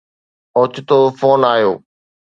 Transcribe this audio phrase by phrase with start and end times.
[0.57, 1.73] اوچتو فون آيو